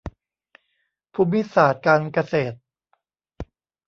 [1.13, 2.57] ภูมิศาสตร์การเกษตร